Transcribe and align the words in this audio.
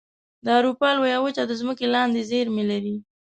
د 0.45 0.47
اروپا 0.59 0.89
لویه 0.97 1.19
وچه 1.21 1.43
د 1.47 1.51
ځمکې 1.61 1.85
لاندې 1.95 2.27
زیرمې 2.29 2.63
لري. 2.71 2.95